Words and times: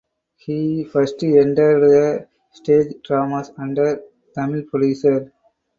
He 0.37 0.83
first 0.85 1.21
entered 1.21 2.27
stage 2.53 2.95
dramas 3.03 3.51
under 3.55 4.01
Tamil 4.33 4.63
producer. 4.63 5.31